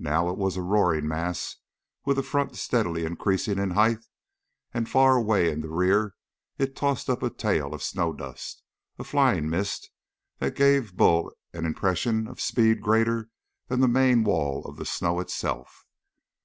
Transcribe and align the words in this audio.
Now 0.00 0.28
it 0.30 0.36
was 0.36 0.56
a 0.56 0.62
roaring 0.62 1.06
mass 1.06 1.58
with 2.04 2.18
a 2.18 2.24
front 2.24 2.56
steadily 2.56 3.04
increasing 3.04 3.60
in 3.60 3.70
height, 3.70 4.00
and 4.74 4.88
far 4.88 5.14
away 5.16 5.48
in 5.48 5.60
the 5.60 5.68
rear 5.68 6.16
it 6.58 6.74
tossed 6.74 7.08
up 7.08 7.22
a 7.22 7.30
tail 7.30 7.72
of 7.72 7.80
snow 7.80 8.12
dust, 8.12 8.64
a 8.98 9.04
flying 9.04 9.48
mist 9.48 9.92
that 10.38 10.56
gave 10.56 10.96
Bull 10.96 11.30
an 11.52 11.66
impression 11.66 12.26
of 12.26 12.40
speed 12.40 12.82
greater 12.82 13.30
than 13.68 13.78
the 13.78 13.86
main 13.86 14.24
wall 14.24 14.64
of 14.64 14.74
the 14.74 14.84
snow 14.84 15.20
itself. 15.20 15.86